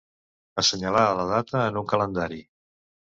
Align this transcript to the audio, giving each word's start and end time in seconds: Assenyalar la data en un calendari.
Assenyalar 0.61 1.03
la 1.19 1.25
data 1.31 1.61
en 1.73 1.77
un 1.83 1.91
calendari. 1.91 2.41